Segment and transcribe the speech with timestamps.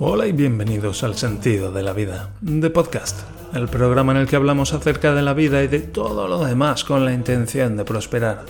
[0.00, 3.18] Hola y bienvenidos al Sentido de la Vida, de Podcast,
[3.52, 6.84] el programa en el que hablamos acerca de la vida y de todo lo demás
[6.84, 8.46] con la intención de prosperar.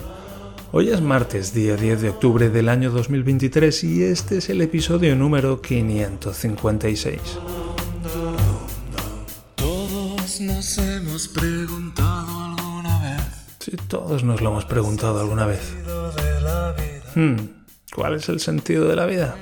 [0.71, 5.15] Hoy es martes, día 10 de octubre del año 2023 y este es el episodio
[5.15, 7.19] número 556.
[9.55, 13.23] Todos nos hemos preguntado alguna vez.
[13.57, 15.73] Sí, todos nos lo hemos preguntado alguna vez.
[17.15, 17.37] Hmm,
[17.95, 19.35] ¿Cuál es el sentido de la vida?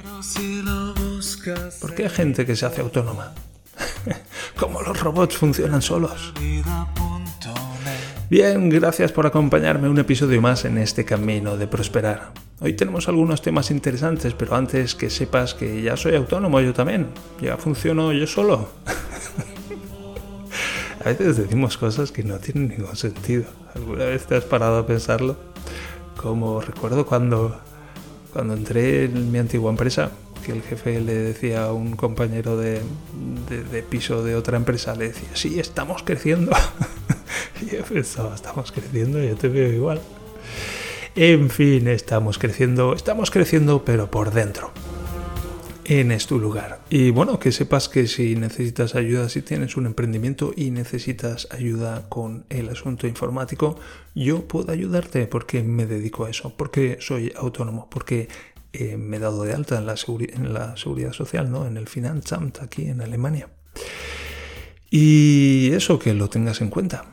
[1.79, 3.33] ¿Por qué hay gente que se hace autónoma?
[4.59, 6.33] Como los robots funcionan solos.
[8.29, 12.33] Bien, gracias por acompañarme un episodio más en este camino de prosperar.
[12.59, 17.07] Hoy tenemos algunos temas interesantes, pero antes que sepas que ya soy autónomo yo también.
[17.39, 18.69] Ya funciono yo solo.
[21.05, 23.45] a veces decimos cosas que no tienen ningún sentido.
[23.73, 25.37] ¿Alguna vez te has parado a pensarlo?
[26.17, 27.61] Como recuerdo cuando,
[28.33, 30.11] cuando entré en mi antigua empresa,
[30.47, 32.81] que el jefe le decía a un compañero de,
[33.49, 36.53] de- piso de otra empresa, le decía, sí, estamos creciendo.
[37.61, 37.83] y yo
[38.33, 39.99] estamos creciendo, yo te veo igual.
[41.15, 44.71] En fin, estamos creciendo, estamos creciendo, pero por dentro.
[45.83, 46.79] En es tu lugar.
[46.89, 52.07] Y bueno, que sepas que si necesitas ayuda, si tienes un emprendimiento y necesitas ayuda
[52.07, 53.77] con el asunto informático,
[54.15, 58.29] yo puedo ayudarte porque me dedico a eso, porque soy autónomo, porque
[58.73, 61.65] eh, me he dado de alta en la, seguridad social, ¿no?
[61.65, 63.49] En el Finanzamt aquí en Alemania.
[64.89, 67.05] Y eso que lo tengas en cuenta.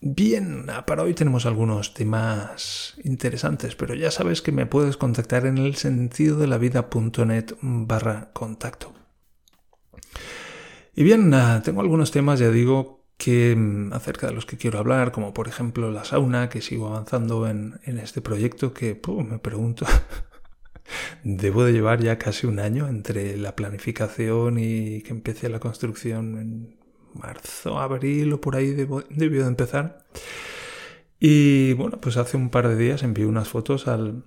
[0.00, 5.46] Bien, ah, para hoy tenemos algunos temas interesantes, pero ya sabes que me puedes contactar
[5.46, 8.92] en el sentido de la vida.net barra contacto.
[10.94, 14.78] Y bien, ah, tengo algunos temas, ya digo, que mm, acerca de los que quiero
[14.78, 19.86] hablar, como por ejemplo la sauna, que sigo avanzando en, este proyecto, que me pregunto,
[21.22, 26.38] debo de llevar ya casi un año entre la planificación y que empiece la construcción
[26.38, 26.76] en
[27.14, 30.04] marzo, abril o por ahí debo- debió de empezar.
[31.20, 34.24] Y bueno, pues hace un par de días envié unas fotos al,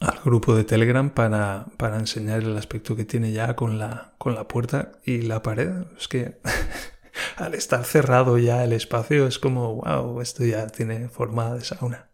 [0.00, 4.34] al grupo de Telegram para, para enseñar el aspecto que tiene ya con la, con
[4.34, 5.70] la puerta y la pared.
[5.98, 6.38] Es que
[7.36, 12.08] al estar cerrado ya el espacio es como, wow, esto ya tiene forma de sauna.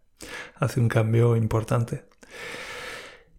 [0.55, 2.05] Hace un cambio importante.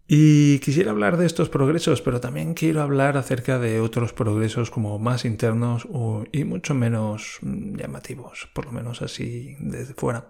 [0.09, 4.97] Y quisiera hablar de estos progresos, pero también quiero hablar acerca de otros progresos como
[4.99, 5.85] más internos
[6.31, 10.29] y mucho menos mm, llamativos, por lo menos así desde fuera.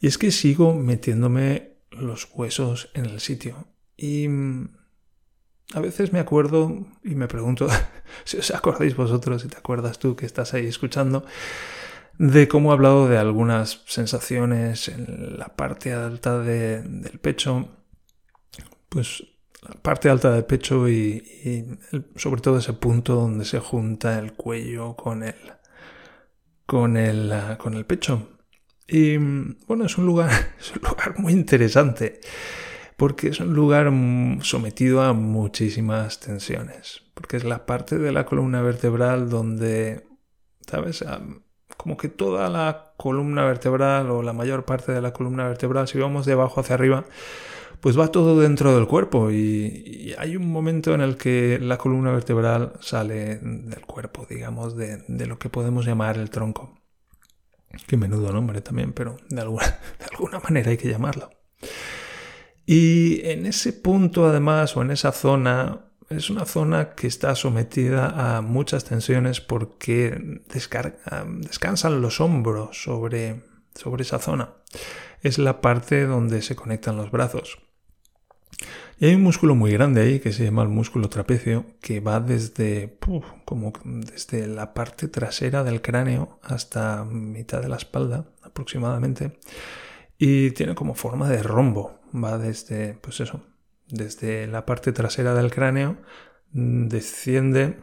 [0.00, 3.66] Y es que sigo metiéndome los huesos en el sitio.
[3.98, 4.68] Y mm,
[5.74, 7.68] a veces me acuerdo y me pregunto
[8.24, 11.26] si os acordáis vosotros, si te acuerdas tú que estás ahí escuchando,
[12.18, 17.68] de cómo he hablado de algunas sensaciones en la parte alta de- del pecho,
[18.92, 19.24] pues
[19.62, 21.78] la parte alta del pecho y,
[22.16, 25.34] sobre todo ese punto donde se junta el cuello con el,
[26.66, 28.28] con el, ah, con el pecho.
[28.86, 30.30] Y mm, bueno, es un lugar,
[30.60, 32.20] es un lugar muy interesante
[32.98, 38.26] porque es un lugar mm, sometido a muchísimas tensiones, porque es la parte de la
[38.26, 40.06] columna vertebral donde,
[40.66, 41.02] ¿sabes?
[41.02, 41.22] Ah,
[41.78, 45.98] Como que toda la columna vertebral o la mayor parte de la columna vertebral, si
[45.98, 47.06] vamos de abajo hacia arriba,
[47.82, 52.12] pues va todo dentro del cuerpo y, hay un momento en el que la columna
[52.12, 56.78] vertebral sale del cuerpo, digamos, de, lo que podemos llamar el tronco.
[57.88, 59.66] Qué menudo nombre también, pero de alguna,
[59.98, 61.30] de alguna manera hay que llamarlo.
[62.64, 68.36] Y en ese punto, además, o en esa zona, es una zona que está sometida
[68.36, 73.42] a muchas tensiones porque descansan los hombros sobre,
[73.74, 74.50] sobre esa zona.
[75.20, 77.58] Es la parte donde se conectan los brazos.
[78.98, 82.20] Y hay un músculo muy grande ahí que se llama el músculo trapecio que va
[82.20, 82.96] desde,
[83.44, 89.38] como desde la parte trasera del cráneo hasta mitad de la espalda aproximadamente
[90.18, 92.00] y tiene como forma de rombo.
[92.14, 93.44] Va desde, pues eso,
[93.88, 95.98] desde la parte trasera del cráneo,
[96.52, 97.78] mm, desciende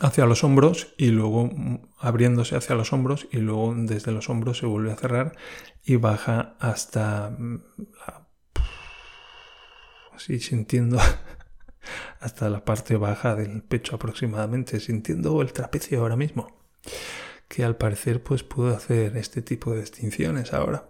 [0.00, 4.58] hacia los hombros y luego mm, abriéndose hacia los hombros y luego desde los hombros
[4.58, 5.36] se vuelve a cerrar
[5.84, 7.62] y baja hasta mm,
[8.06, 8.23] la-
[10.14, 10.98] así sintiendo
[12.20, 16.56] hasta la parte baja del pecho aproximadamente, sintiendo el trapecio ahora mismo,
[17.48, 20.88] que al parecer pues puedo hacer este tipo de distinciones ahora.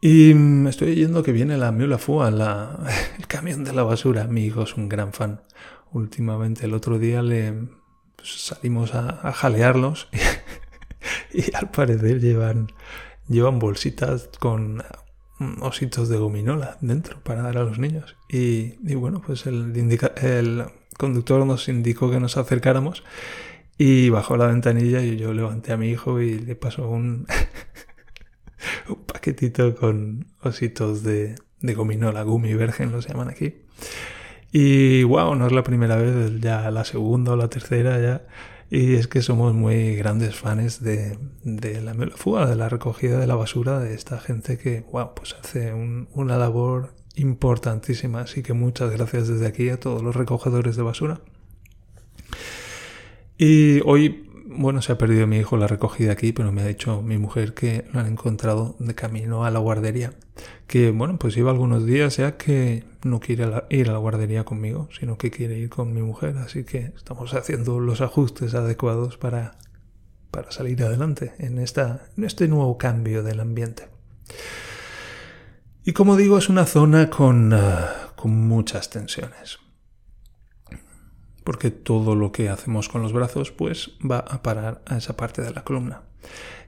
[0.00, 2.78] Y mm, estoy oyendo que viene la Miula Fua, la,
[3.18, 4.24] el camión de la basura.
[4.26, 5.42] Mi hijo es un gran fan.
[5.92, 7.52] Últimamente, el otro día le
[8.16, 10.08] pues, salimos a, a jalearlos
[11.32, 12.68] y, y al parecer llevan,
[13.28, 14.82] llevan bolsitas con
[15.60, 18.16] ositos de gominola dentro para dar a los niños.
[18.28, 20.64] Y, bueno, pues el
[20.96, 23.02] conductor nos indicó que nos acercáramos
[23.78, 27.26] y bajó la ventanilla y yo levanté a mi hijo y le pasó un,
[28.88, 33.56] un paquetito con ositos de, de gominola, gumi virgen los llaman aquí.
[34.52, 38.26] Y wow, no es la primera vez, ya la segunda o la tercera ya.
[38.68, 43.26] Y es que somos muy grandes fans de, de la fuga, de la recogida de
[43.26, 48.22] la basura de esta gente que, wow, pues hace un, una labor importantísima.
[48.22, 51.20] Así que muchas gracias desde aquí a todos los recogedores de basura.
[53.38, 54.25] Y hoy,
[54.58, 57.54] bueno, se ha perdido mi hijo la recogida aquí, pero me ha dicho mi mujer
[57.54, 60.12] que lo han encontrado de camino a la guardería.
[60.66, 64.88] Que, bueno, pues lleva algunos días ya que no quiere ir a la guardería conmigo,
[64.98, 66.38] sino que quiere ir con mi mujer.
[66.38, 69.58] Así que estamos haciendo los ajustes adecuados para,
[70.30, 73.88] para salir adelante en, esta, en este nuevo cambio del ambiente.
[75.84, 77.58] Y como digo, es una zona con, uh,
[78.16, 79.65] con muchas tensiones
[81.46, 85.42] porque todo lo que hacemos con los brazos pues va a parar a esa parte
[85.42, 86.02] de la columna.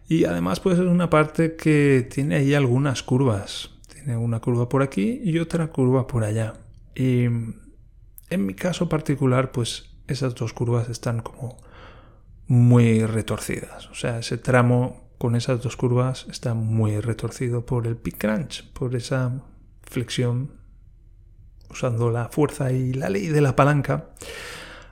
[0.09, 3.71] Y además pues es una parte que tiene ahí algunas curvas.
[3.93, 6.55] Tiene una curva por aquí y otra curva por allá.
[6.95, 11.57] Y en mi caso particular pues esas dos curvas están como
[12.47, 13.89] muy retorcidas.
[13.89, 18.65] O sea, ese tramo con esas dos curvas está muy retorcido por el pick crunch,
[18.75, 19.43] por esa
[19.83, 20.53] flexión
[21.69, 24.11] usando la fuerza y la ley de la palanca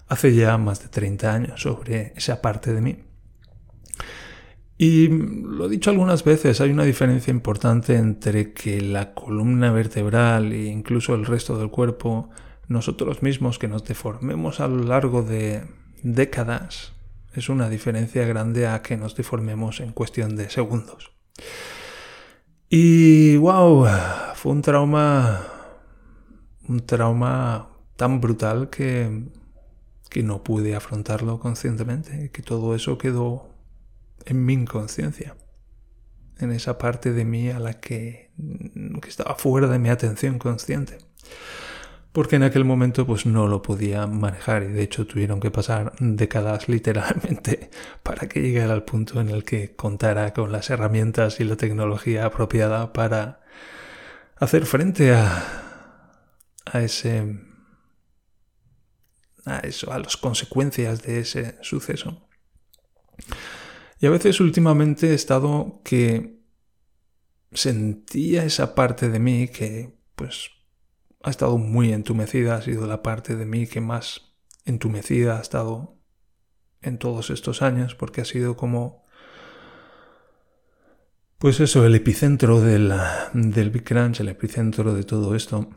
[0.09, 2.97] hace ya más de 30 años sobre esa parte de mí.
[4.79, 10.53] Y lo he dicho algunas veces, hay una diferencia importante entre que la columna vertebral
[10.53, 12.29] e incluso el resto del cuerpo,
[12.69, 15.65] nosotros mismos que nos deformemos a lo largo de
[16.03, 16.93] décadas,
[17.35, 21.13] es una diferencia grande a que nos deformemos en cuestión de segundos.
[22.69, 23.87] Y wow,
[24.35, 25.41] fue un trauma,
[26.69, 29.25] un trauma tan brutal que
[30.09, 33.49] que no pude afrontarlo conscientemente, que todo eso quedó
[34.25, 35.37] en mi inconsciencia,
[36.39, 38.31] en esa parte de mí a la que,
[39.03, 40.99] que estaba fuera de mi atención consciente.
[42.13, 45.93] Porque en aquel momento pues no lo podía manejar y de hecho tuvieron que pasar
[46.01, 47.71] décadas literalmente
[48.03, 52.25] para que llegara al punto en el que contara con las herramientas y la tecnología
[52.25, 53.41] apropiada para
[54.37, 55.43] hacer frente a,
[56.65, 57.46] a ese
[59.47, 62.29] a eso, a las consecuencias de ese suceso.
[63.99, 66.41] Y a veces últimamente he estado que
[67.53, 70.51] sentía esa parte de mí que pues
[71.23, 74.35] ha estado muy entumecida, ha sido la parte de mí que más
[74.65, 75.97] entumecida ha estado
[76.83, 79.07] en todos estos años, porque ha sido como
[81.39, 82.93] pues eso, el epicentro del,
[83.35, 85.69] del Big Crunch, el epicentro de todo esto.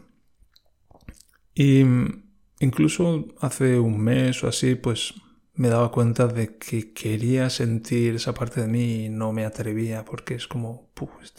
[1.54, 1.83] Y
[2.59, 5.13] Incluso hace un mes o así, pues
[5.59, 10.06] me daba cuenta de que quería sentir esa parte de mí y no me atrevía
[10.06, 10.89] porque es como,
[11.21, 11.33] es,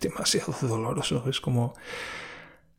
[0.00, 1.74] demasiado doloroso, es como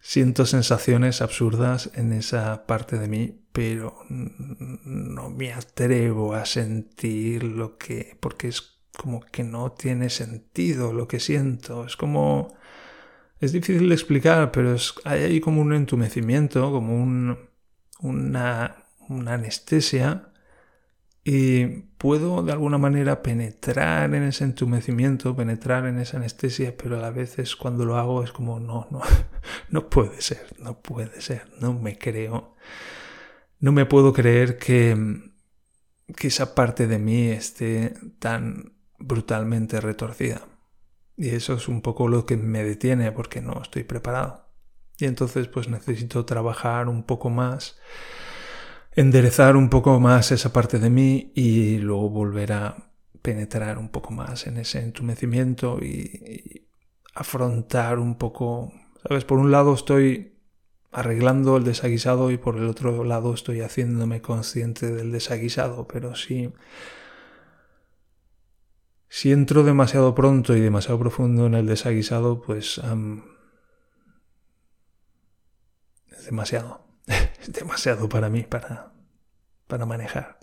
[0.02, 7.78] siento sensaciones absurdas en esa parte de mí, pero no me atrevo a sentir lo
[7.78, 12.54] que, porque es como que no tiene sentido lo que siento, es como,
[13.40, 17.55] es difícil de explicar, pero es, hay como un entumecimiento, como un
[18.06, 18.86] una,
[19.28, 20.30] anestesia
[21.24, 21.66] y
[21.98, 27.12] puedo de alguna manera penetrar en ese entumecimiento, penetrar en esa anestesia, pero a la
[27.12, 29.02] vez es cuando lo hago es como no, no,
[29.70, 32.56] no puede ser, no puede ser, no me creo,
[33.60, 35.32] no me puedo creer que,
[36.16, 40.42] que esa parte de mí esté tan brutalmente retorcida.
[41.18, 44.45] Y eso es un poco lo que me detiene porque no estoy preparado.
[44.98, 47.78] Y entonces pues necesito trabajar un poco más,
[48.94, 54.12] enderezar un poco más esa parte de mí y luego volver a penetrar un poco
[54.12, 56.62] más en ese entumecimiento y,
[57.16, 58.74] afrontar un poco,
[59.08, 59.24] ¿sabes?
[59.24, 60.34] Por un lado estoy
[60.92, 66.52] arreglando el desaguisado y por el otro lado estoy haciéndome consciente del desaguisado, pero si
[69.08, 72.82] si entro demasiado pronto y demasiado profundo en el desaguisado, pues
[76.26, 76.86] demasiado.
[77.48, 78.92] demasiado para mí, para,
[79.68, 80.40] para manejar.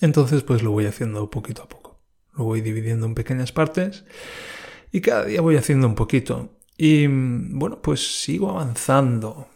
[0.00, 2.00] Entonces, pues lo voy haciendo poquito a poco.
[2.32, 4.04] Lo voy dividiendo en pequeñas partes
[4.90, 6.58] y cada día voy haciendo un poquito.
[6.76, 9.48] Y bueno, pues sigo avanzando.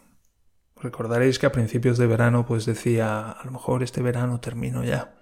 [0.77, 5.15] Recordaréis que a principios de verano pues decía, a lo mejor este verano termino ya.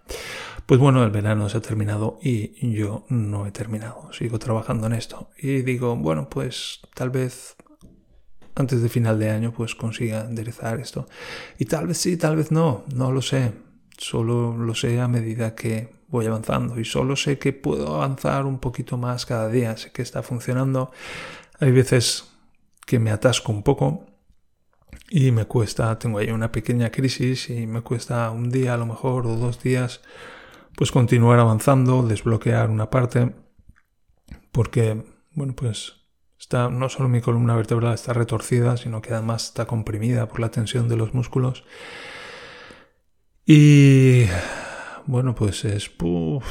[0.67, 4.11] Pues bueno, el verano se ha terminado y yo no he terminado.
[4.11, 5.29] Sigo trabajando en esto.
[5.37, 7.55] Y digo, bueno, pues tal vez
[8.57, 11.07] antes de final de año pues consiga enderezar esto.
[11.57, 13.53] Y tal vez sí, tal vez no, no lo sé.
[13.97, 18.59] Solo lo sé a medida que voy avanzando y solo sé que puedo avanzar un
[18.59, 19.75] poquito más cada día.
[19.77, 20.91] Sé que está funcionando.
[21.59, 22.25] Hay veces
[22.85, 24.05] que me atasco un poco
[25.09, 28.85] y me cuesta, tengo ahí una pequeña crisis y me cuesta un día a lo
[28.85, 30.01] mejor o dos días
[30.75, 33.33] pues continuar avanzando, desbloquear una parte
[34.51, 35.93] porque bueno pues
[36.39, 40.51] está no solo mi columna vertebral está retorcida sino que además está comprimida por la
[40.51, 41.63] tensión de los músculos.
[43.45, 44.25] Y
[45.05, 46.45] bueno pues es puff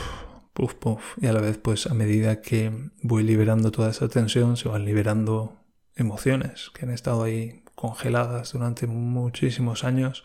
[0.53, 4.57] puff puff y a la vez pues a medida que voy liberando toda esa tensión
[4.57, 5.57] se van liberando
[5.95, 10.25] emociones que han estado ahí congeladas durante muchísimos años,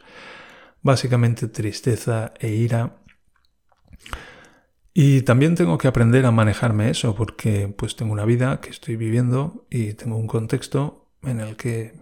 [0.82, 2.98] básicamente tristeza e ira.
[4.94, 8.98] Y también tengo que aprender a manejarme eso porque pues tengo una vida que estoy
[8.98, 11.94] viviendo y tengo un contexto en el que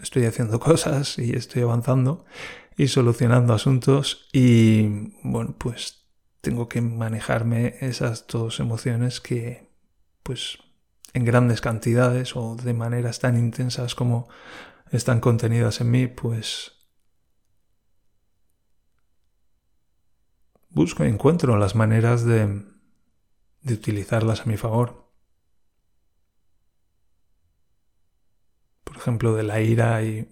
[0.00, 2.24] estoy haciendo cosas y estoy avanzando
[2.76, 6.04] y solucionando asuntos y bueno pues
[6.42, 9.70] tengo que manejarme esas dos emociones que
[10.22, 10.58] pues
[11.16, 14.28] en grandes cantidades o de maneras tan intensas como
[14.90, 16.72] están contenidas en mí, pues
[20.76, 22.62] busco y encuentro las maneras de,
[23.62, 25.10] de utilizarlas a mi favor.
[28.84, 30.28] Por ejemplo, de la ira hay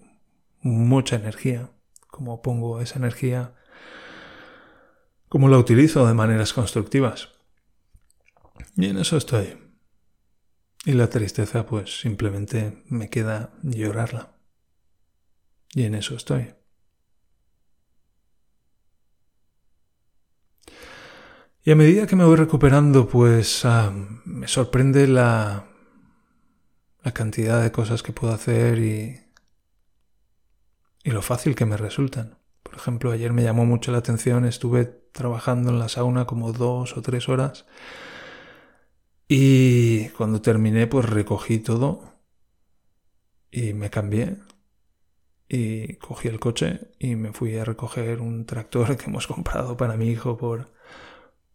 [0.61, 1.71] mucha energía.
[2.11, 3.55] ¿Cómo pongo esa energía?
[5.29, 7.29] ¿Cómo la utilizo de maneras constructivas?
[8.77, 9.57] Y en eso estoy.
[10.85, 14.37] Y la tristeza pues simplemente me queda llorarla.
[15.73, 16.53] Y en eso estoy.
[21.67, 23.91] Y a medida que me voy recuperando, pues ah,
[24.23, 25.65] me sorprende la,
[27.03, 29.19] la cantidad de cosas que puedo hacer y,
[31.03, 32.37] y lo fácil que me resultan.
[32.61, 36.97] Por ejemplo, ayer me llamó mucho la atención, estuve trabajando en la sauna como dos
[36.97, 37.65] o tres horas
[39.27, 42.13] y cuando terminé, pues recogí todo
[43.49, 44.37] y me cambié
[45.49, 49.97] y cogí el coche y me fui a recoger un tractor que hemos comprado para
[49.97, 50.74] mi hijo por,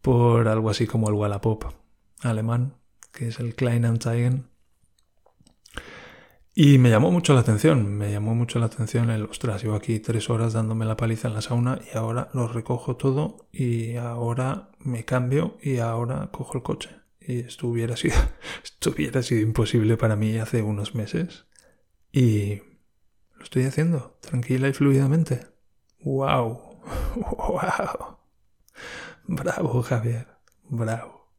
[0.01, 1.65] por algo así como el Wallapop
[2.21, 2.75] alemán,
[3.11, 4.51] que es el Kleinanzeigen.
[6.53, 9.99] Y me llamó mucho la atención, me llamó mucho la atención el, ostras, llevo aquí
[9.99, 14.69] tres horas dándome la paliza en la sauna y ahora lo recojo todo y ahora
[14.79, 16.89] me cambio y ahora cojo el coche.
[17.21, 18.15] Y esto hubiera sido,
[18.63, 21.45] esto hubiera sido imposible para mí hace unos meses.
[22.11, 22.57] Y
[23.37, 25.47] lo estoy haciendo tranquila y fluidamente.
[26.03, 26.81] ¡Wow!
[27.15, 28.10] ¡Wow!
[29.31, 30.27] Bravo, Javier.
[30.69, 31.31] Bravo.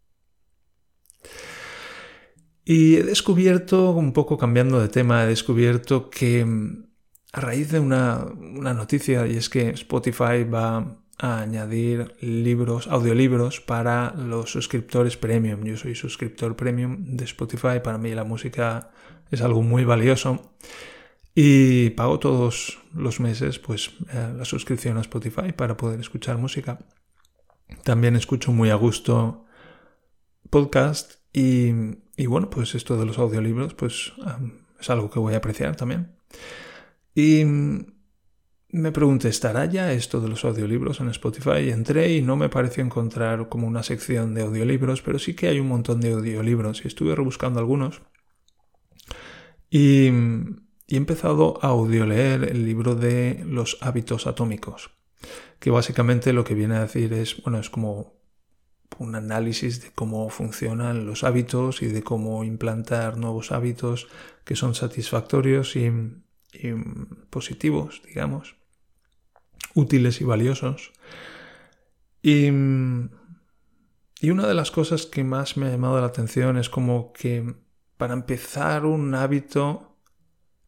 [2.65, 6.87] Y he descubierto, un poco cambiando de tema, he descubierto que mm,
[7.33, 13.61] a raíz de una, una noticia, y es que Spotify va a añadir libros, audiolibros
[13.61, 15.63] para los suscriptores premium.
[15.65, 18.91] Yo soy suscriptor premium de Spotify, para mí la música
[19.31, 20.55] es algo muy valioso
[21.35, 26.79] y pago todos los meses pues eh, la suscripción a Spotify para poder escuchar música.
[27.85, 29.45] También escucho muy a gusto
[30.51, 31.71] podcast y,
[32.17, 34.13] y bueno, pues esto de los audiolibros pues
[34.81, 36.17] es algo que voy a apreciar también.
[37.15, 37.45] Y
[38.73, 41.69] me pregunté, ¿estará ya esto de los audiolibros en Spotify?
[41.71, 45.61] Entré y no me pareció encontrar como una sección de audiolibros, pero sí que hay
[45.61, 48.01] un montón de audiolibros y estuve rebuscando algunos.
[49.69, 50.09] Y,
[50.89, 54.91] he empezado a audioleer el libro de los hábitos atómicos,
[55.63, 58.21] que básicamente lo que viene a decir es, bueno, es como
[58.99, 64.09] un análisis de cómo funcionan los hábitos y de cómo implantar nuevos hábitos
[64.45, 65.89] que son satisfactorios y
[67.31, 68.57] positivos, digamos
[69.75, 70.93] útiles y valiosos.
[72.23, 72.49] Y,
[74.21, 77.55] y una de las cosas que más me ha llamado la atención es como que
[77.97, 79.92] para empezar un hábito,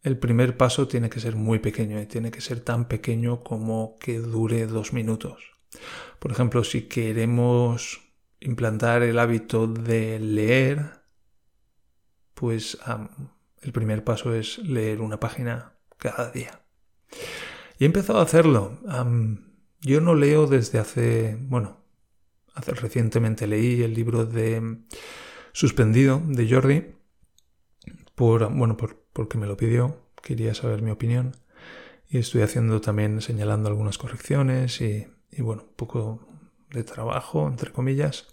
[0.05, 3.97] el primer paso tiene que ser muy pequeño y tiene que ser tan pequeño como
[3.99, 5.55] que dure dos minutos.
[6.19, 8.03] Por ejemplo, si queremos
[8.39, 11.01] implantar el hábito de leer,
[12.35, 12.79] pues
[13.63, 16.61] el primer paso es leer una página cada día.
[17.79, 18.79] Y he empezado a hacerlo.
[19.81, 21.81] yo no leo desde hace, bueno,
[22.53, 24.81] hace recientemente leí el libro de
[25.53, 26.95] Suspendido de Jordi,
[28.15, 31.37] por, bueno, por, porque me lo pidió, quería saber mi opinión.
[32.11, 35.07] Y estoy haciendo también, señalando algunas correcciones y,
[35.39, 36.29] bueno, un poco
[36.71, 38.27] de trabajo, entre comillas.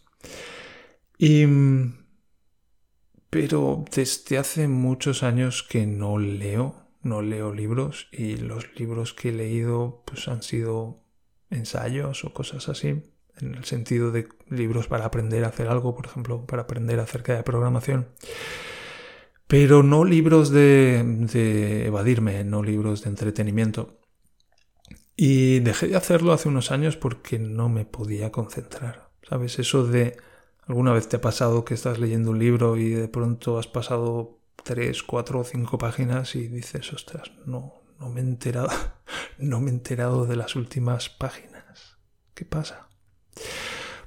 [1.18, 1.46] Y...
[3.30, 9.30] Pero desde hace muchos años que no leo, no leo libros y los libros que
[9.30, 11.02] he leído pues han sido
[11.50, 13.04] ensayos o cosas así,
[13.40, 17.34] en el sentido de libros para aprender a hacer algo, por ejemplo, para aprender acerca
[17.34, 18.10] de programación.
[19.52, 24.00] Pero no libros de, evadirme, no libros de entretenimiento.
[25.18, 29.12] Y dejé de hacerlo hace unos años porque no me podía concentrar.
[29.28, 29.60] ¿Sabes?
[29.60, 30.16] Eso de
[30.66, 34.40] alguna vez te ha pasado que estás leyendo un libro y de pronto has pasado
[34.64, 38.70] tres, cuatro o cinco páginas y dices, ostras, no, no me he enterado,
[39.38, 41.98] no me he enterado de las últimas páginas.
[42.34, 42.88] ¿Qué pasa?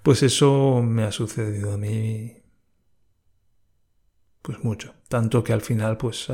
[0.02, 2.44] Pues eso me ha sucedido a mí
[4.40, 4.94] pues mucho.
[5.14, 6.26] Tanto que al final pues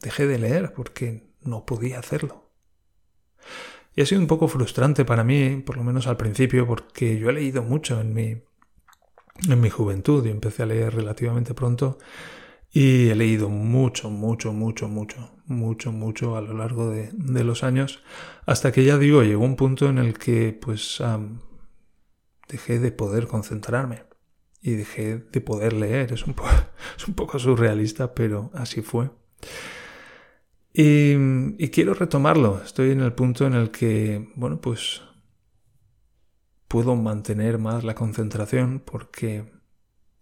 [0.00, 2.54] dejé de leer porque no podía hacerlo.
[3.94, 7.28] Y ha sido un poco frustrante para mí, por lo menos al principio, porque yo
[7.28, 8.42] he leído mucho en mi,
[9.46, 11.98] en mi juventud y empecé a leer relativamente pronto
[12.70, 17.12] y he leído mucho, mucho, mucho, mucho, mucho, mucho a lo largo de,
[17.44, 18.02] los años,
[18.46, 21.02] hasta que ya digo, llegó un punto en el que pues
[22.48, 24.13] dejé de poder concentrarme
[24.64, 26.12] y dejé de poder leer.
[26.12, 26.34] Es un,
[26.96, 29.10] es un poco surrealista, pero así fue.
[30.72, 31.12] Y,
[31.58, 32.60] y, quiero retomarlo.
[32.64, 35.02] Estoy en el punto en el que, bueno, pues
[36.66, 39.54] puedo mantener más la concentración porque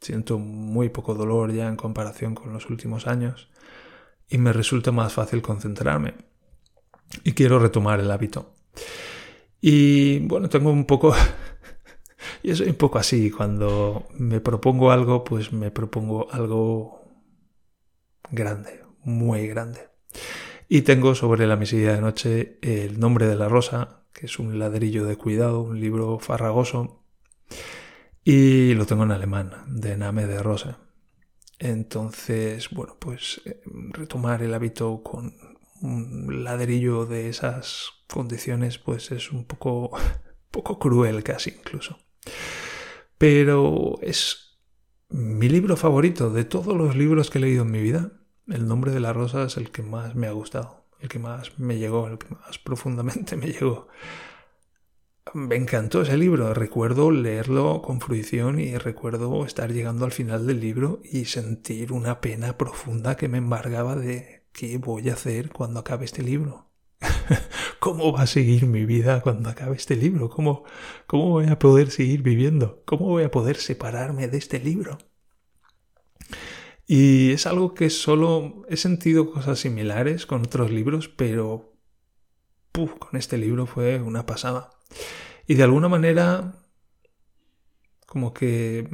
[0.02, 3.48] Siento muy poco dolor ya en comparación con los últimos años
[4.28, 6.14] y me resulta más fácil concentrarme.
[7.22, 8.52] Y quiero retomar el hábito.
[9.60, 11.14] Y bueno, tengo un poco...
[12.42, 17.02] Yo soy un poco así, cuando me propongo algo, pues me propongo algo
[18.30, 19.88] grande, muy grande.
[20.68, 24.58] Y tengo sobre la mesilla de noche El nombre de la rosa, que es un
[24.58, 27.04] ladrillo de cuidado, un libro farragoso
[28.24, 30.78] y lo tengo en alemán, de Name de Rosa.
[31.58, 35.34] Entonces, bueno, pues eh, retomar el hábito con
[35.80, 39.90] un ladrillo de esas condiciones, pues es un poco,
[40.50, 41.98] poco cruel casi incluso.
[43.18, 44.58] Pero es
[45.08, 48.12] mi libro favorito de todos los libros que he leído en mi vida.
[48.48, 51.58] El nombre de la rosa es el que más me ha gustado, el que más
[51.58, 53.88] me llegó, el que más profundamente me llegó.
[55.34, 60.60] Me encantó ese libro, recuerdo leerlo con fruición y recuerdo estar llegando al final del
[60.60, 65.80] libro y sentir una pena profunda que me embargaba de qué voy a hacer cuando
[65.80, 66.71] acabe este libro.
[67.78, 70.30] ¿Cómo va a seguir mi vida cuando acabe este libro?
[70.30, 70.64] ¿Cómo,
[71.06, 72.82] ¿Cómo voy a poder seguir viviendo?
[72.84, 74.98] ¿Cómo voy a poder separarme de este libro?
[76.86, 81.72] Y es algo que solo he sentido cosas similares con otros libros, pero
[82.72, 84.70] con este libro fue una pasada.
[85.46, 86.54] Y de alguna manera,
[88.06, 88.88] como que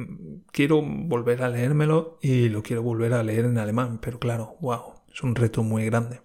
[0.51, 4.93] quiero volver a leérmelo y lo quiero volver a leer en alemán, pero claro, wow,
[5.13, 6.21] es un reto muy grande.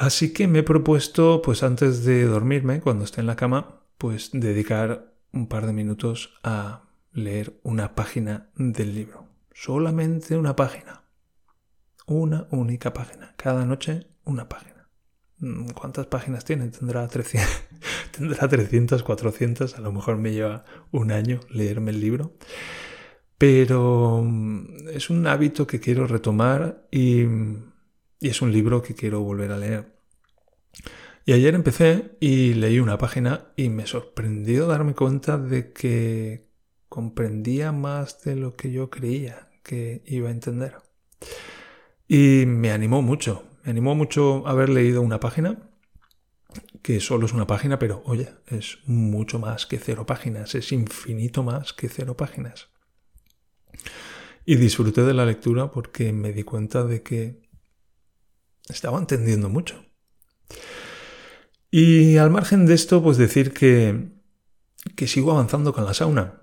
[0.00, 4.30] Así que me he propuesto, pues antes de dormirme, cuando esté en la cama, pues
[4.32, 9.26] dedicar un par de minutos a leer una página del libro.
[9.52, 11.02] Solamente una página.
[12.06, 13.34] Una única página.
[13.36, 14.88] Cada noche una página.
[15.36, 16.68] Mm, ¿Cuántas páginas tiene?
[16.68, 17.46] Tendrá 300,
[18.16, 22.38] tendrá 300, 400, a lo mejor me lleva un año leerme el libro.
[23.36, 27.26] Pero mm, es un hábito que quiero retomar y,
[28.20, 29.96] y es un libro que quiero volver a leer.
[31.24, 36.48] Y ayer empecé y leí una página y me sorprendió darme cuenta de que
[36.88, 40.76] comprendía más de lo que yo creía que iba a entender.
[42.08, 45.70] Y me animó mucho, me animó mucho haber leído una página,
[46.82, 51.42] que solo es una página, pero oye, es mucho más que cero páginas, es infinito
[51.42, 52.68] más que cero páginas.
[54.44, 57.49] Y disfruté de la lectura porque me di cuenta de que
[58.70, 59.84] estaba entendiendo mucho.
[61.70, 64.08] Y al margen de esto, pues decir que,
[64.96, 66.42] que sigo avanzando con la sauna,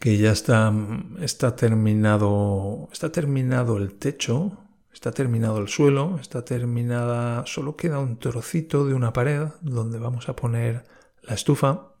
[0.00, 0.72] que ya está,
[1.20, 8.16] está terminado, está terminado el techo, Está terminado el suelo, está terminada, solo queda un
[8.16, 10.84] trocito de una pared donde vamos a poner
[11.22, 11.96] la estufa,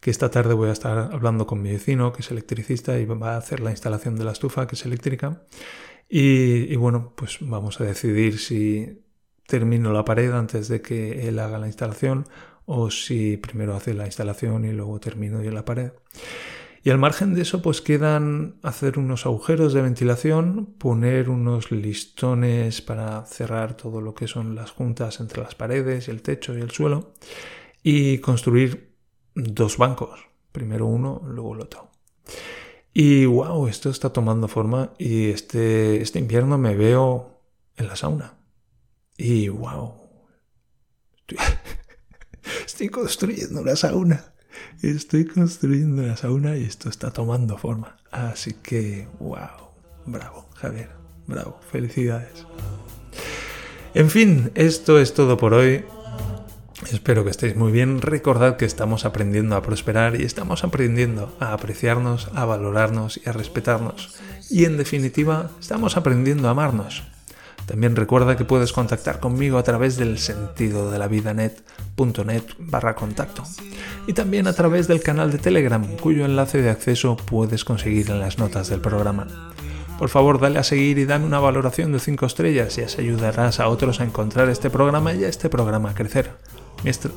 [0.00, 3.34] que esta tarde voy a estar hablando con mi vecino, que es electricista, y va
[3.34, 5.42] a hacer la instalación de la estufa, que es eléctrica.
[6.12, 9.00] Y, bueno, pues vamos a decidir si
[9.46, 12.26] termino la pared antes de que él haga la instalación
[12.66, 15.92] o si primero hace la instalación y luego termino yo la pared.
[16.82, 22.80] Y al margen de eso, pues quedan hacer unos agujeros de ventilación, poner unos listones
[22.82, 26.70] para cerrar todo lo que son las juntas entre las paredes, el techo y el
[26.70, 27.12] suelo,
[27.84, 28.94] y construir
[29.34, 30.26] dos bancos.
[30.50, 31.90] Primero uno, luego el otro.
[32.92, 37.40] Y wow, esto está tomando forma y este, este invierno me veo
[37.76, 38.34] en la sauna.
[39.16, 39.94] Y wow,
[41.16, 41.38] estoy,
[42.66, 44.32] estoy construyendo una sauna.
[44.82, 47.96] Estoy construyendo una sauna y esto está tomando forma.
[48.10, 49.70] Así que, wow,
[50.06, 50.90] bravo, Javier,
[51.26, 52.46] bravo, felicidades.
[53.94, 55.84] En fin, esto es todo por hoy.
[56.88, 58.00] Espero que estéis muy bien.
[58.00, 63.32] Recordad que estamos aprendiendo a prosperar y estamos aprendiendo a apreciarnos, a valorarnos y a
[63.32, 64.16] respetarnos.
[64.48, 67.04] Y en definitiva, estamos aprendiendo a amarnos.
[67.66, 72.96] También recuerda que puedes contactar conmigo a través del sentido de la vida net.net barra
[72.96, 73.44] contacto
[74.08, 78.18] y también a través del canal de Telegram cuyo enlace de acceso puedes conseguir en
[78.18, 79.52] las notas del programa.
[80.00, 83.60] Por favor, dale a seguir y dame una valoración de 5 estrellas y así ayudarás
[83.60, 86.30] a otros a encontrar este programa y a este programa a crecer.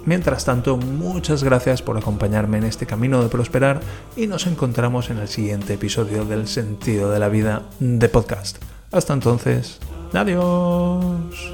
[0.06, 3.82] Mientras tanto, muchas gracias por acompañarme en este camino de prosperar
[4.16, 8.58] y nos encontramos en el siguiente episodio del Sentido de la Vida de podcast.
[8.92, 9.80] Hasta entonces,
[10.14, 11.54] adiós.